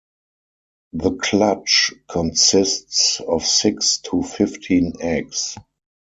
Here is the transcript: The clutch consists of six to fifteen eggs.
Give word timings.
The 0.93 1.11
clutch 1.11 1.93
consists 2.09 3.19
of 3.19 3.45
six 3.45 3.99
to 3.99 4.23
fifteen 4.23 4.93
eggs. 4.99 5.57